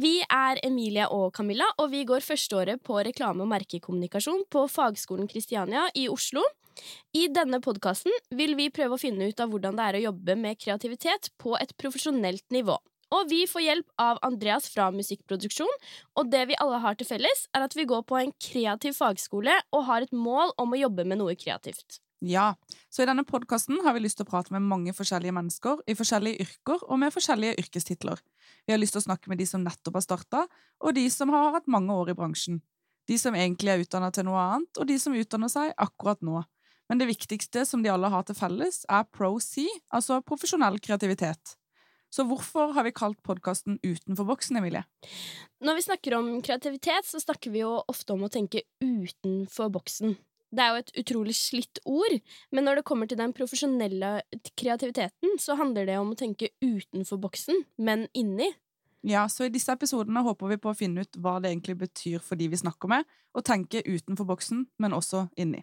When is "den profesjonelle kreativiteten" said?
53.20-55.36